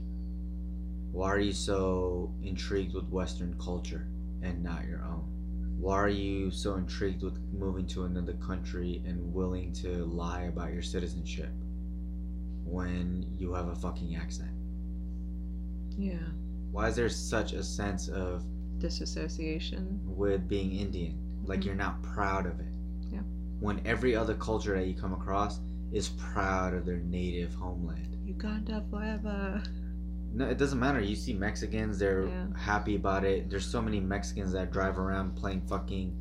[1.12, 4.08] why are you so intrigued with western culture
[4.44, 5.26] and not your own
[5.80, 10.74] why are you so intrigued with moving to another country and willing to lie about
[10.74, 11.50] your citizenship
[12.66, 14.52] when you have a fucking accent?
[15.98, 16.20] Yeah.
[16.72, 18.44] Why is there such a sense of
[18.78, 20.02] Disassociation.
[20.04, 21.29] with being Indian?
[21.50, 21.66] Like Mhm.
[21.66, 22.72] you're not proud of it.
[23.12, 23.22] Yeah.
[23.60, 25.60] When every other culture that you come across
[25.92, 28.16] is proud of their native homeland.
[28.26, 29.62] Uganda forever.
[30.32, 31.02] No, it doesn't matter.
[31.02, 32.46] You see Mexicans, they're Yeah.
[32.56, 33.50] happy about it.
[33.50, 36.14] There's so many Mexicans that drive around playing fucking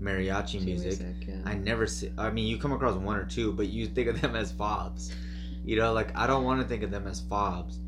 [0.00, 1.00] mariachi music.
[1.26, 1.40] yeah.
[1.44, 2.10] I never see.
[2.16, 5.10] I mean, you come across one or two, but you think of them as fobs.
[5.64, 7.80] You know, like I don't want to think of them as fobs,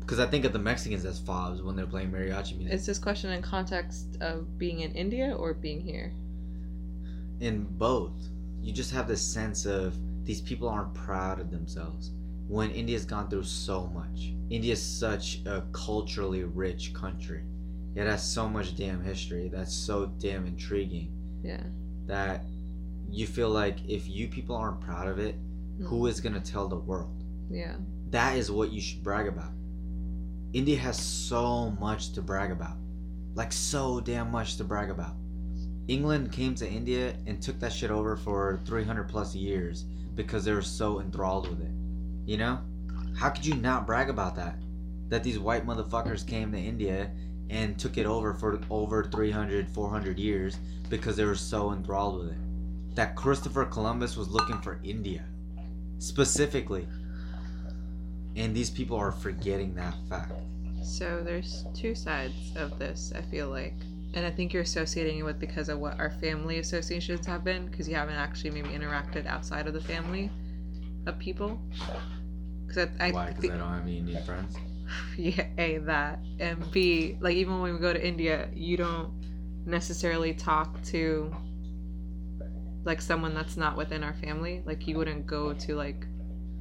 [0.00, 2.72] because I think of the Mexicans as fobs when they're playing mariachi music.
[2.74, 6.12] Is this question in context of being in India or being here?
[7.40, 8.12] In both,
[8.62, 9.94] you just have this sense of
[10.24, 12.12] these people aren't proud of themselves.
[12.48, 17.42] When India's gone through so much, India's such a culturally rich country.
[17.94, 21.62] It has so much damn history that's so damn intriguing Yeah.
[22.06, 22.44] that
[23.10, 25.36] you feel like if you people aren't proud of it,
[25.78, 25.86] mm.
[25.86, 27.24] who is gonna tell the world?
[27.50, 27.76] Yeah.
[28.10, 29.50] that is what you should brag about.
[30.52, 32.76] India has so much to brag about.
[33.34, 35.16] Like so damn much to brag about.
[35.88, 40.52] England came to India and took that shit over for 300 plus years because they
[40.52, 41.72] were so enthralled with it.
[42.24, 42.60] You know?
[43.16, 44.56] How could you not brag about that?
[45.08, 47.10] That these white motherfuckers came to India
[47.50, 50.56] and took it over for over 300, 400 years
[50.88, 52.94] because they were so enthralled with it.
[52.96, 55.24] That Christopher Columbus was looking for India
[55.98, 56.86] specifically
[58.36, 60.32] and these people are forgetting that fact.
[60.82, 63.76] So there's two sides of this, I feel like.
[64.14, 67.66] And I think you're associating it with because of what our family associations have been,
[67.66, 70.30] because you haven't actually maybe interacted outside of the family
[71.06, 71.60] of people.
[72.66, 73.32] Because I, I Why?
[73.32, 74.56] Because I don't have any Indian friends.
[75.16, 76.20] yeah, A, that.
[76.38, 79.12] And B, like even when we go to India, you don't
[79.66, 81.34] necessarily talk to
[82.84, 84.62] like someone that's not within our family.
[84.64, 86.06] Like you wouldn't go to like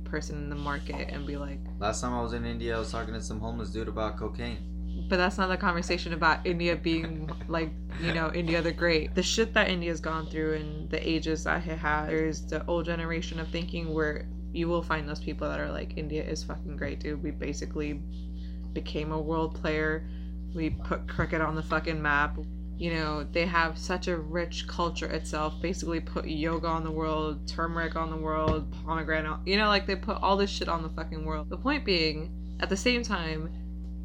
[0.06, 2.92] person in the market and be like, Last time I was in India, I was
[2.92, 4.73] talking to some homeless dude about cocaine.
[5.10, 7.70] But that's not the conversation about India being like,
[8.02, 9.14] you know, India the great.
[9.16, 12.86] The shit that India's gone through and the ages that it had, there's the old
[12.86, 16.78] generation of thinking where you will find those people that are like, India is fucking
[16.78, 17.22] great, dude.
[17.22, 18.02] We basically
[18.74, 20.08] became a world player.
[20.56, 22.38] We put cricket on the fucking map.
[22.78, 25.62] You know, they have such a rich culture itself.
[25.62, 29.40] Basically, put yoga on the world, turmeric on the world, pomegranate.
[29.46, 31.50] You know, like they put all this shit on the fucking world.
[31.50, 33.50] The point being, at the same time,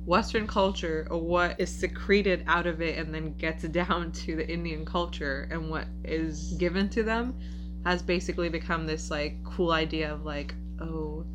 [0.09, 4.49] Western culture, or what is secreted out of it and then gets down to the
[4.51, 7.39] Indian culture and what is given to them,
[7.85, 11.27] has basically become this like cool idea of like, oh,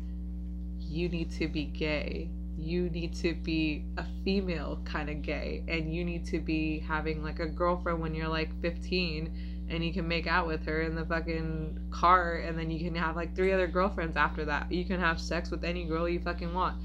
[0.80, 2.28] you need to be gay.
[2.58, 5.62] You need to be a female kind of gay.
[5.68, 9.92] And you need to be having like a girlfriend when you're like 15 and you
[9.92, 13.36] can make out with her in the fucking car and then you can have like
[13.36, 14.70] three other girlfriends after that.
[14.72, 16.82] You can have sex with any girl you fucking want.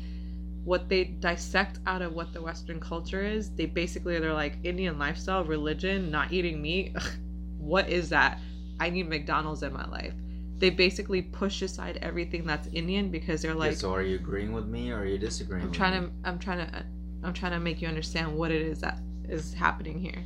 [0.64, 5.00] What they dissect out of what the Western culture is, they basically they're like Indian
[5.00, 6.96] lifestyle, religion, not eating meat.
[7.58, 8.40] what is that?
[8.80, 10.14] I need McDonald's in my life.
[10.58, 14.52] They basically push aside everything that's Indian because they're like yeah, so are you agreeing
[14.52, 15.64] with me or are you disagreeing?
[15.64, 16.08] I'm with trying me?
[16.08, 16.86] to I'm trying to
[17.24, 20.24] I'm trying to make you understand what it is that is happening here.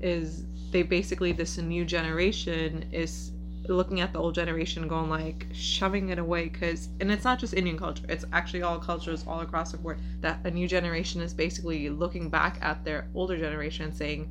[0.00, 3.32] Is they basically this new generation is
[3.76, 7.54] looking at the old generation going like shoving it away because and it's not just
[7.54, 11.34] Indian culture it's actually all cultures all across the board that a new generation is
[11.34, 14.28] basically looking back at their older generation and saying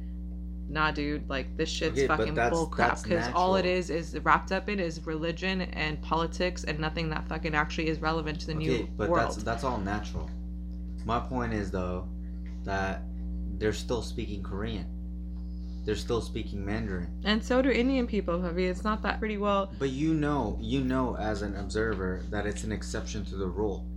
[0.69, 4.17] nah dude like this shit's Okay, fucking that's- bull crap because all it is is
[4.23, 8.47] wrapped up in is religion and politics and nothing that fucking actually is relevant to
[8.47, 10.30] the okay, new but world that's that's all natural.
[11.06, 12.08] My point is though
[12.65, 13.04] that
[13.60, 14.86] they're still speaking Korean.
[15.88, 17.08] They're still speaking Mandarin.
[17.23, 18.69] And so do Indian people, Havi.
[18.69, 19.71] It's not that pretty well.
[19.80, 23.88] But you know, you know as an observer that it's an exception to the rule.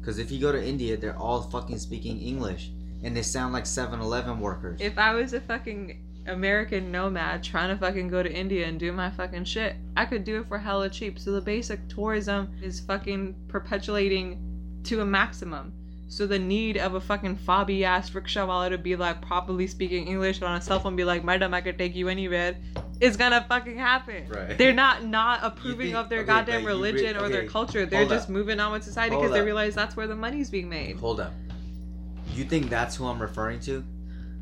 [0.00, 2.70] Because if you go to India, they're all fucking speaking English.
[3.04, 4.80] and they sound like 7-Eleven workers.
[4.80, 8.90] If I was a fucking American nomad trying to fucking go to India and do
[8.92, 11.18] my fucking shit, I could do it for hella cheap.
[11.18, 15.72] So the basic tourism is fucking perpetuating to a maximum.
[16.06, 20.06] So the need of a fucking fobby ass rickshaw wallah to be like properly speaking
[20.06, 22.56] English on a cell phone, be like, "Madam, I could take you anywhere,"
[23.00, 24.28] is gonna fucking happen.
[24.28, 24.56] Right.
[24.56, 27.86] They're not not approving think- of their okay, goddamn you re- religion or their culture.
[27.86, 28.30] They're just up.
[28.30, 30.96] moving on with society because they realize that's where the money's being made.
[30.96, 31.32] Hold up.
[32.34, 33.84] You think that's who I'm referring to?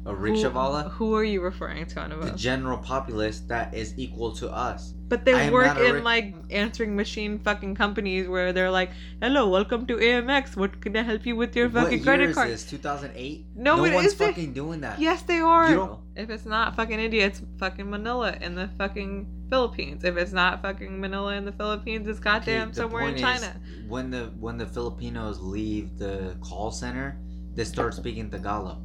[0.05, 4.51] A Who, rickshaw who are you referring to, The general populace that is equal to
[4.51, 4.95] us.
[5.09, 9.97] But they work in like answering machine fucking companies where they're like, "Hello, welcome to
[9.97, 10.57] AmEx.
[10.57, 12.65] What can I help you with your what fucking year credit is card?" this?
[12.65, 13.47] 2008?
[13.55, 14.27] No, no it one's isn't.
[14.27, 14.99] fucking doing that.
[14.99, 15.99] Yes, they are.
[16.17, 20.03] If it's not fucking India, it's fucking Manila in the fucking Philippines.
[20.03, 23.23] If it's not fucking Manila in the Philippines, it's goddamn the somewhere in point is,
[23.23, 23.61] China.
[23.87, 27.21] when the when the Filipinos leave the call center,
[27.55, 28.81] they start speaking Tagalog.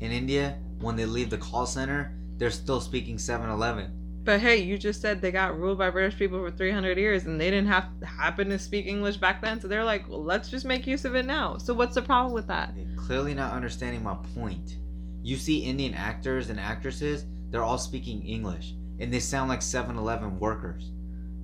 [0.00, 3.92] In India, when they leave the call center, they're still speaking 7-Eleven.
[4.24, 7.40] But hey, you just said they got ruled by British people for 300 years and
[7.40, 9.60] they didn't have happen to speak English back then.
[9.60, 11.58] So they're like, well, let's just make use of it now.
[11.58, 12.70] So what's the problem with that?
[12.70, 14.78] Okay, Clearly not understanding my point.
[15.22, 20.38] You see Indian actors and actresses, they're all speaking English, and they sound like 7-Eleven
[20.40, 20.90] workers.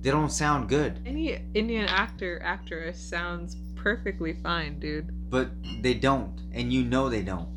[0.01, 5.09] They don't sound good, Any Indian actor, actress sounds perfectly fine, dude.
[5.29, 5.49] but
[5.81, 7.47] they don't, and you know they don't.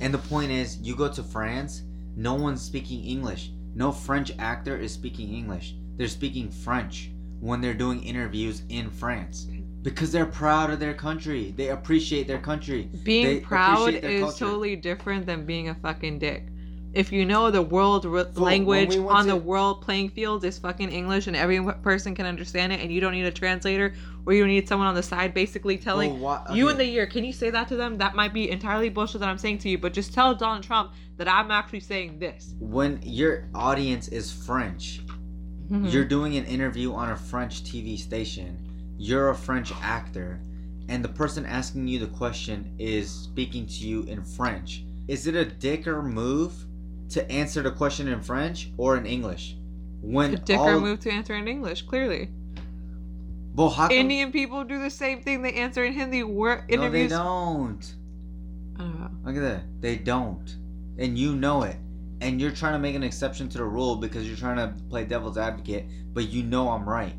[0.00, 1.82] And the point is, you go to France,
[2.16, 3.50] no one's speaking English.
[3.74, 5.74] No French actor is speaking English.
[5.96, 7.10] They're speaking French
[7.40, 9.46] when they're doing interviews in France.
[9.82, 11.54] Because they're proud of their country.
[11.56, 12.90] They appreciate their country.
[13.04, 14.44] Being They proud is culture.
[14.44, 16.48] totally different than being a fucking dick.
[16.92, 20.58] If you know the world re- when language we on the world playing field is
[20.58, 23.94] fucking English and every person can understand it and you don't need a translator
[24.26, 26.84] or you don't need someone on the side basically telling Well, why- you in the
[26.84, 27.98] year, can you say that to them?
[27.98, 30.92] That might be entirely bullshit that I'm saying to you, but just tell Donald Trump
[31.16, 32.54] that I'm actually saying this.
[32.58, 35.00] when your audience is French,
[35.70, 35.86] Mm-hmm.
[35.86, 38.58] you're doing an interview on a French TV station,
[38.98, 40.40] you're a French actor,
[40.88, 44.82] and the person asking you the question is speaking to you in French.
[45.06, 46.66] Is it a dicker move
[47.10, 49.56] to answer the question in French or in English?
[50.02, 52.30] When dicker all, move to answer in English, clearly.
[53.54, 55.42] Well, come- Indian people do the same thing.
[55.42, 56.22] They answer in Hindi.
[56.22, 57.10] We're no, they interviews.
[57.10, 57.94] don't.
[58.76, 59.10] I don't know.
[59.24, 59.62] Look at that.
[59.80, 60.56] They don't.
[60.98, 61.76] And you know it.
[62.22, 65.04] And you're trying to make an exception to the rule because you're trying to play
[65.04, 67.14] devil's advocate, but you know I'm right.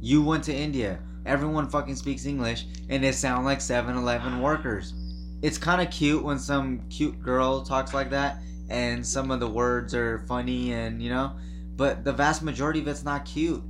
[0.00, 0.98] You went to India.
[1.26, 4.92] Everyone fucking speaks English and they sound like 7-Eleven workers.
[5.40, 9.48] It's kind of cute when some cute girl talks like that and some of the
[9.48, 11.32] words are funny and, you know,
[11.76, 13.62] but the vast majority of it's not cute.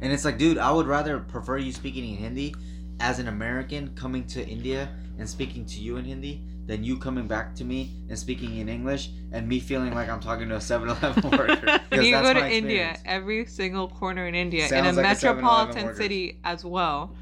[0.00, 2.54] And it's like, dude, I would rather prefer you speaking in Hindi
[3.00, 7.26] as an American coming to India and speaking to you in Hindi than you coming
[7.28, 10.58] back to me and speaking in English and me feeling like I'm talking to a
[10.58, 11.56] 7-Eleven worker.
[11.56, 15.84] 'Cause When you go to India, every single corner in India, in a like metropolitan
[15.86, 15.96] worker.
[16.02, 17.14] city as well,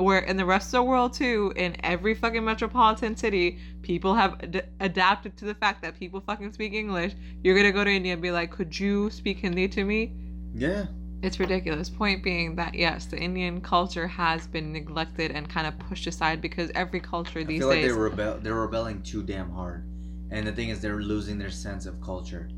[0.00, 4.40] where in the rest of the world too, in every fucking metropolitan city, people have
[4.42, 7.14] ad- adapted to the fact that people fucking speak English.
[7.42, 10.12] You're gonna go to India and be like, "Could you speak Hindi to me?"
[10.54, 10.86] Yeah.
[11.22, 11.90] It's ridiculous.
[11.90, 16.40] Point being that yes, the Indian culture has been neglected and kind of pushed aside
[16.40, 17.92] because every culture I these feel like days.
[17.92, 19.84] they're rebel they're rebelling too damn hard.
[20.30, 22.48] And the thing is they're losing their sense of culture.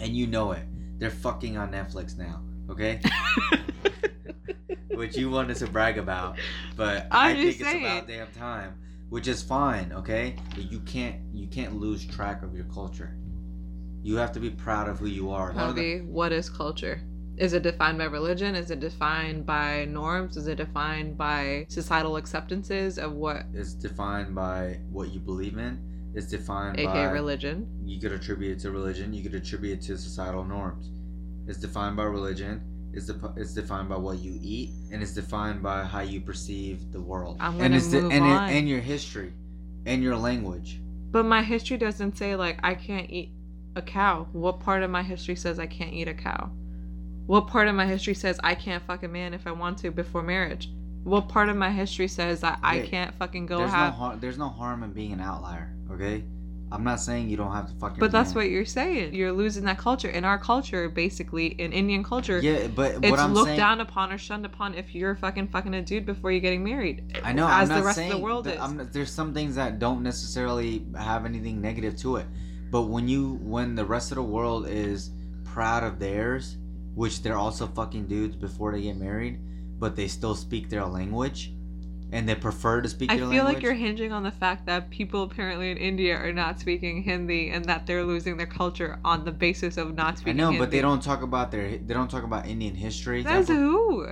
[0.00, 0.64] And you know it.
[0.98, 3.00] They're fucking on Netflix now, okay?
[4.94, 6.38] Which you wanted to brag about,
[6.76, 8.74] but i I'm think just it's about damn time.
[9.08, 10.36] Which is fine, okay?
[10.54, 13.16] But you can't you can't lose track of your culture.
[14.02, 15.52] You have to be proud of who you are.
[15.52, 17.00] One the- what is culture?
[17.36, 18.54] Is it defined by religion?
[18.54, 20.36] Is it defined by norms?
[20.38, 25.78] Is it defined by societal acceptances of what, It's defined by what you believe in.
[26.14, 27.68] It's defined aka by religion?
[27.84, 29.12] you could attribute it to religion.
[29.12, 30.88] You could attribute it to societal norms.
[31.46, 32.62] It's defined by religion.
[32.96, 36.92] It's, de- it's defined by what you eat, and it's defined by how you perceive
[36.92, 37.36] the world.
[37.40, 39.32] I'm and it's de- move and, it- and your history,
[39.84, 40.80] and your language.
[41.10, 43.30] But my history doesn't say like I can't eat
[43.76, 44.26] a cow.
[44.32, 46.50] What part of my history says I can't eat a cow?
[47.26, 49.90] What part of my history says I can't fuck a man if I want to
[49.90, 50.70] before marriage?
[51.04, 53.92] What part of my history says that I Yeah, can't fucking go there's have?
[53.92, 55.70] no har- there's no harm in being an outlier.
[55.90, 56.24] Okay,
[56.72, 58.00] I'm not saying you don't have to fucking.
[58.00, 59.14] but that's what you're saying.
[59.14, 60.08] You're losing that culture.
[60.08, 63.80] In our culture, basically, in Indian culture, Yeah, but it's what I'm looked saying, down
[63.80, 67.20] upon or shunned upon if you're fucking fucking a dude before you're getting married.
[67.22, 67.46] I know.
[67.46, 68.56] as I'm not the rest saying of the world is.
[68.58, 72.26] Not- there's some things that don't necessarily have anything negative to it,
[72.70, 75.10] but when you when the rest of the world is
[75.44, 76.56] proud of theirs,
[76.96, 79.38] which they're also fucking dudes before they get married,
[79.78, 81.52] but they still speak their language,
[82.12, 83.54] and they prefer to speak I feel language.
[83.54, 87.50] like you're hinging on the fact that people apparently in India are not speaking Hindi
[87.50, 90.40] and that they're losing their culture on the basis of not speaking.
[90.40, 90.58] I know, Hindi.
[90.60, 91.78] but they don't talk about their.
[91.78, 93.22] They don't talk about Indian history.
[93.22, 94.06] That's who.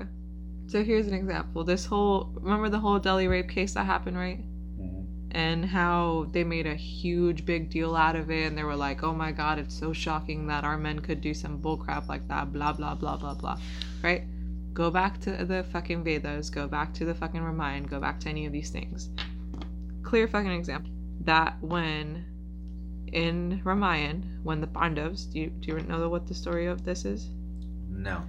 [0.66, 1.62] So here's an example.
[1.62, 4.40] This whole remember the whole Delhi rape case that happened, right?
[4.80, 5.04] Mhm.
[5.30, 9.04] And how they made a huge big deal out of it, and they were like,
[9.04, 12.52] "Oh my God, it's so shocking that our men could do some bullcrap like that."
[12.52, 13.58] Blah blah blah blah blah.
[14.02, 14.24] Right?
[14.74, 16.50] Go back to the fucking Vedas.
[16.50, 17.86] Go back to the fucking Ramayana.
[17.86, 19.08] Go back to any of these things.
[20.02, 22.24] Clear fucking example that when
[23.12, 27.04] in Ramayana, when the Pandavas, do you do you know what the story of this
[27.04, 27.30] is?
[27.88, 28.22] No.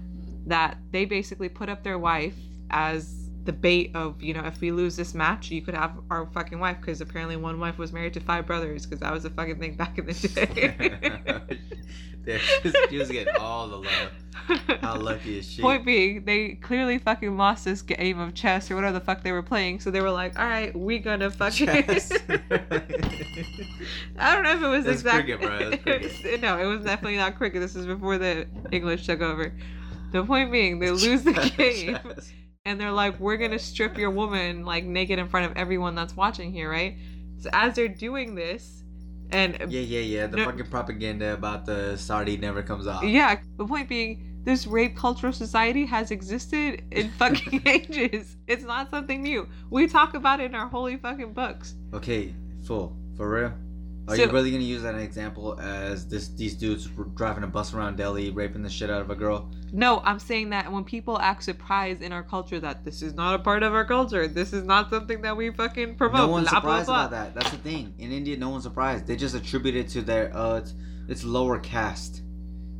[0.45, 2.37] that they basically put up their wife
[2.69, 6.25] as the bait of you know if we lose this match you could have our
[6.33, 9.29] fucking wife because apparently one wife was married to five brothers because that was a
[9.29, 10.13] fucking thing back in the
[12.25, 12.39] day
[12.89, 14.11] she was getting all the love.
[14.81, 15.61] How lucky is she?
[15.61, 19.31] point being they clearly fucking lost this game of chess or whatever the fuck they
[19.31, 21.81] were playing so they were like all right we gonna fucking i
[24.33, 25.69] don't know if it was That's exactly cricket, bro.
[25.69, 26.41] That's cricket.
[26.41, 29.53] no it was definitely not cricket this is before the english took over
[30.11, 32.31] the point being they lose the game Chess.
[32.65, 36.15] And they're like, "We're gonna strip your woman like naked in front of everyone that's
[36.15, 36.95] watching here, right?"
[37.37, 38.83] So as they're doing this,
[39.31, 40.27] and Yeah, yeah, yeah.
[40.27, 40.45] The No.
[40.45, 43.03] fucking propaganda about the Saudi never comes off.
[43.03, 48.37] yeah, the point being, this rape cultural society has existed in fucking ages.
[48.47, 49.47] It's not something new.
[49.69, 51.75] We talk about it in our holy fucking books.
[51.93, 53.53] Okay, full for real.
[54.07, 56.27] Are So- you really gonna use that example as this?
[56.27, 59.49] These dudes driving a bus around Delhi, raping the shit out of a girl.
[59.73, 63.33] No, I'm saying that when people act surprised in our culture that this is not
[63.33, 66.17] a part of our culture, this is not something that we fucking promote.
[66.19, 67.05] no one's blah, blah, surprised blah.
[67.07, 67.33] about that.
[67.33, 67.95] That's the thing.
[67.97, 69.07] In India, no one's surprised.
[69.07, 70.73] They just attribute it to their uh, it's,
[71.07, 72.21] it's lower caste.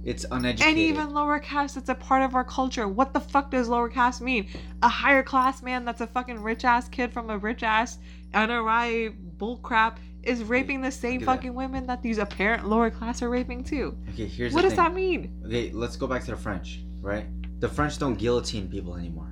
[0.04, 0.68] It's uneducated.
[0.70, 2.88] And even lower caste, it's a part of our culture.
[2.88, 4.48] What the fuck does lower caste mean?
[4.84, 7.98] A higher class man that's a fucking rich ass kid from a rich ass
[8.32, 11.26] NRI bullcrap is raping the same at that.
[11.26, 13.98] fucking women that these apparent lower class are raping too.
[14.14, 14.78] okay, here's what does thing.
[14.78, 15.42] that mean?
[15.46, 17.26] Okay, let's go back to the French, right?
[17.62, 19.32] The French don't guillotine people anymore.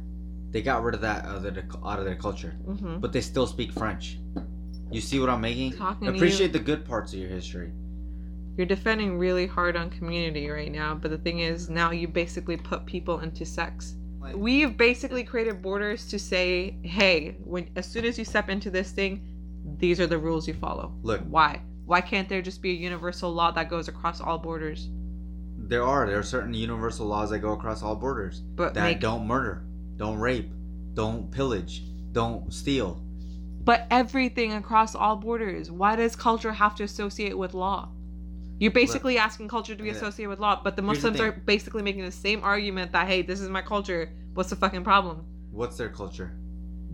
[0.52, 3.00] They got rid of that out of their, out of their culture, Mm-hmm.
[3.00, 4.20] but they still speak French.
[4.92, 5.74] You see what I'm making?
[5.74, 7.72] Talking Appreciate the good parts of your history.
[8.56, 12.56] You're defending really hard on community right now, but the thing is, now you basically
[12.56, 13.96] put people into sex.
[14.36, 18.92] We've basically created borders to say, hey, when as soon as you step into this
[18.92, 19.28] thing,
[19.80, 20.94] these are the rules you follow.
[21.04, 21.62] Look, Why?
[21.86, 24.90] Why can't there just be a universal law that goes across all borders?
[25.66, 29.00] there are there are certain universal laws that go across all borders But that make,
[29.00, 29.64] don't murder,
[29.96, 30.52] don't rape,
[30.94, 33.02] don't pillage, don't steal.
[33.64, 35.72] but everything across all borders.
[35.72, 37.90] Why does culture have to associate with law?
[38.60, 41.20] You're basically asking culture to be look associated with law, but the Here's the Muslims
[41.22, 44.12] are basically making the same argument that hey, this is my culture.
[44.34, 45.26] What's the fucking problem?
[45.52, 46.36] What's their culture?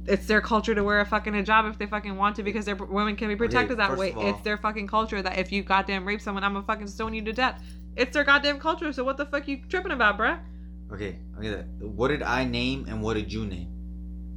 [0.10, 2.76] It's their culture to wear a fucking hijab if they fucking want to because their
[2.76, 4.12] women can be protected that way.
[4.14, 7.14] all- it's their fucking culture that if you goddamn rape someone, I'm gonna fucking stone
[7.14, 7.64] you to death.
[7.96, 8.92] It's their goddamn culture.
[8.92, 10.40] So what the fuck you tripping about, bruh?
[10.92, 11.50] Okay, okay.
[11.50, 11.66] that.
[11.82, 13.70] What did I name and what did you name?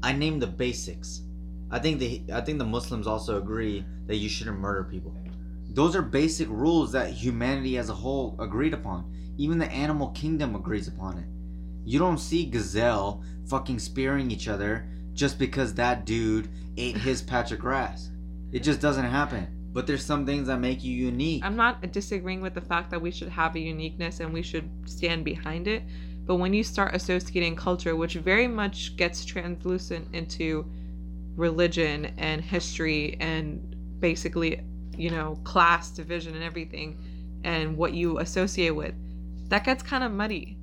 [0.03, 1.23] I named the basics.
[1.71, 5.17] I think the I think the Muslims also agree that you shouldn't murder people.
[5.71, 9.11] Those are basic rules that humanity as a whole agreed upon.
[9.39, 11.25] Even the animal kingdom agrees upon it.
[11.85, 17.53] You don't see gazelle fucking spearing each other just because that dude ate his patch
[17.53, 18.11] of grass.
[18.53, 19.47] It just doesn't happen.
[19.73, 21.43] But there's some things that make you unique.
[21.45, 24.69] I'm not disagreeing with the fact that we should have a uniqueness and we should
[24.85, 25.83] stand behind it.
[26.27, 30.67] But when you start associating culture, which very much gets translucent into
[31.37, 34.61] religion and history and basically,
[34.97, 36.99] you know, class division and everything,
[37.45, 38.95] and what you associate with,
[39.49, 40.59] that gets kind of muddy.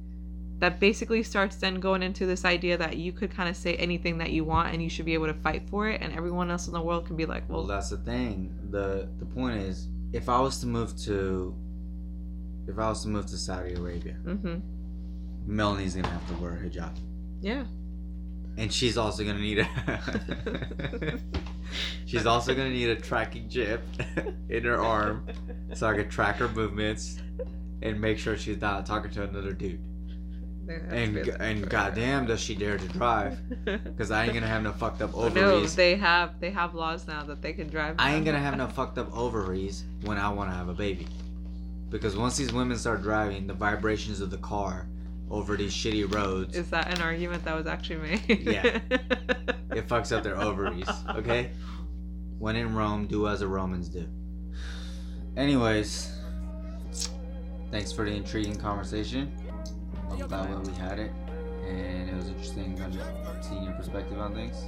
[0.59, 4.17] That basically starts then going into this idea that you could kind of say anything
[4.17, 6.67] that you want and you should be able to fight for it, and everyone else
[6.67, 8.53] in the world can be like, Well, well, that's the thing.
[8.69, 11.55] the The point is, if I was to move to,
[12.67, 14.57] if I was to move to Saudi Arabia, mm-hmm.
[15.47, 16.95] Melanie's gonna have to wear a hijab,
[17.41, 17.63] yeah.
[18.57, 21.19] and she's also gonna need a.
[22.05, 23.81] she's also gonna need a tracking chip
[24.49, 25.25] in her arm,
[25.73, 27.19] so I can track her movements,
[27.81, 29.81] and make sure she's not talking to another dude.
[30.69, 33.39] And and goddamn, does she dare to drive?
[33.97, 37.07] Cause I ain't gonna have no fucked up ovaries no, they have they have laws
[37.07, 37.95] now that they can drive.
[37.97, 41.07] I ain't gonna have no fucked up ovaries when I want to have a baby.
[41.89, 44.87] Because once these women start driving, the vibrations of the car
[45.31, 48.39] over these shitty roads, Is that an argument that was actually made?
[48.41, 48.79] Yeah.
[49.71, 50.87] it fucks up their ovaries.
[51.09, 51.51] Okay.
[52.37, 54.07] When in Rome, do as the Romans do.
[55.35, 56.11] Anyways,
[57.71, 59.31] thanks for the intriguing conversation.
[60.11, 61.11] I'm glad that we had it,
[61.67, 64.65] and it was interesting kind of seeing your perspective on things.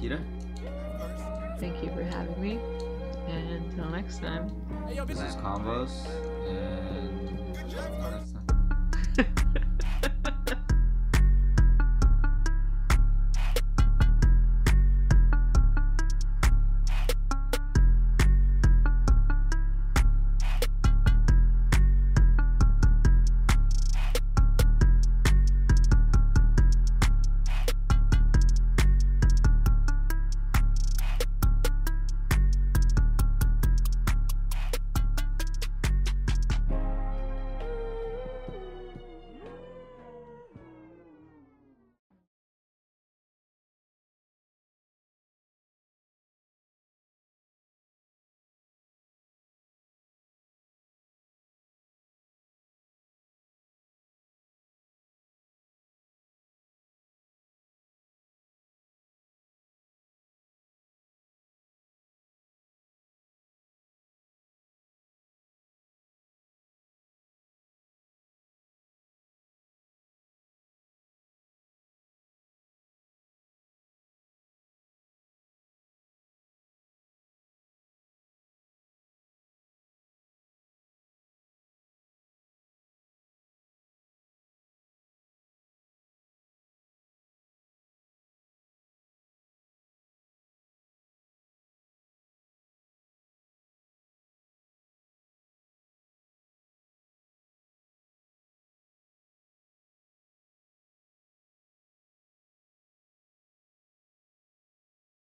[0.00, 0.20] Kita?
[1.60, 2.58] Thank you for having me.
[3.28, 4.52] And until next time.
[5.06, 6.06] This is Convos,
[6.48, 8.34] and until next
[9.14, 10.34] time.